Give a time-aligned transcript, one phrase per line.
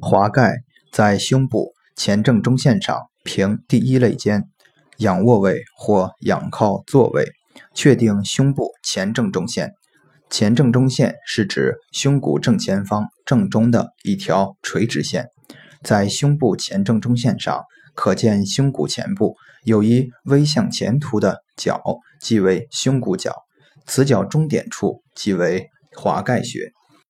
[0.00, 0.58] 滑盖
[0.92, 4.44] 在胸部前正中线上平第一肋间，
[4.98, 7.26] 仰卧位或仰靠坐位，
[7.74, 9.72] 确定胸部前正中线。
[10.30, 15.26] 前正中线是指胸骨正前方正中的一条垂直线，
[15.82, 21.82] 在胸部前正中线上可见胸骨前部有一微向前凸的角，
[22.20, 23.34] 即为胸骨角，
[23.86, 26.70] 此角中点处即为滑盖穴。